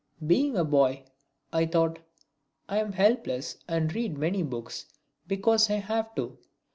"Being 0.25 0.57
a 0.57 0.63
boy," 0.65 1.03
I 1.53 1.67
thought, 1.67 1.99
"I 2.67 2.79
am 2.79 2.93
helpless 2.93 3.57
and 3.67 3.93
read 3.93 4.17
many 4.17 4.41
books 4.41 4.87
because 5.27 5.69
I 5.69 5.75
have 5.75 6.15
to. 6.15 6.39